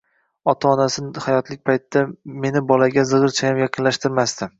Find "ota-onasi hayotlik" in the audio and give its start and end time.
0.51-1.61